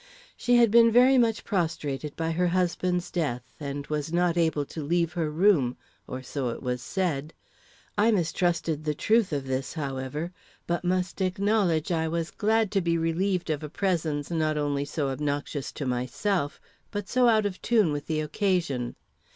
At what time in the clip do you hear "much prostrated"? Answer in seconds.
1.19-2.15